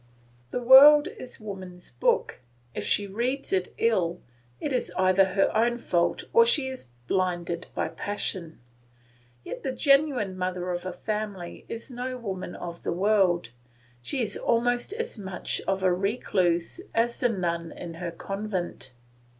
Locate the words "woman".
12.17-12.55